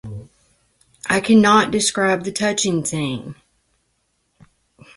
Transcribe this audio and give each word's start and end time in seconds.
I 1.05 1.19
can 1.19 1.41
not 1.41 1.69
describe 1.69 2.23
the 2.23 2.31
touching 2.31 2.83
scene! 2.83 3.35